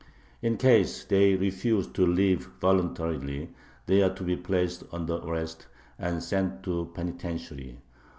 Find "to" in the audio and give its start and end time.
1.85-2.07, 4.15-4.23, 6.63-6.79